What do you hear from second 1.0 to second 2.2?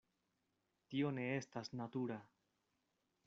ne estas natura.